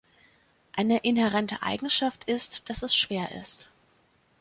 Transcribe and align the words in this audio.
Eine 0.75 0.97
inhärente 0.97 1.61
Eigenschaft 1.61 2.23
ist, 2.23 2.71
dass 2.71 2.81
es 2.81 2.95
schwer 2.95 3.33
ist. 3.39 3.69